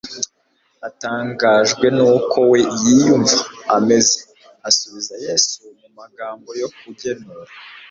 [0.87, 3.37] Atangajwe nuko we yiyumva
[3.75, 4.17] ameze,
[4.69, 7.51] asubiza Yesu mu magambo yo kugenura